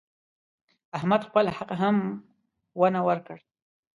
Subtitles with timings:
[0.97, 1.97] احمد خپل حق هم
[2.79, 3.37] ونه ورکړ.